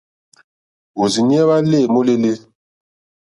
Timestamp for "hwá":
1.47-1.57